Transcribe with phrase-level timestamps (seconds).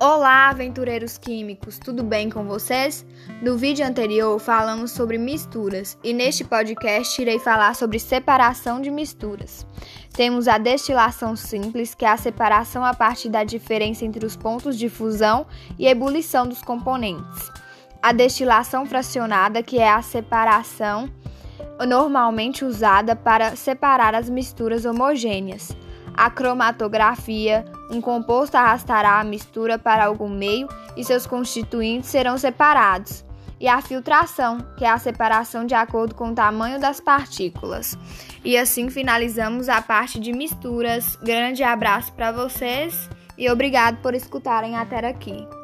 [0.00, 3.04] Olá, aventureiros químicos, tudo bem com vocês?
[3.42, 9.66] No vídeo anterior falamos sobre misturas e neste podcast irei falar sobre separação de misturas.
[10.12, 14.78] Temos a destilação simples, que é a separação a partir da diferença entre os pontos
[14.78, 15.44] de fusão
[15.76, 17.50] e ebulição dos componentes.
[18.00, 21.10] A destilação fracionada, que é a separação
[21.88, 25.76] normalmente usada para separar as misturas homogêneas.
[26.14, 33.24] A cromatografia, um composto arrastará a mistura para algum meio e seus constituintes serão separados.
[33.60, 37.98] E a filtração, que é a separação de acordo com o tamanho das partículas.
[38.44, 41.16] E assim finalizamos a parte de misturas.
[41.16, 45.57] Grande abraço para vocês e obrigado por escutarem até aqui.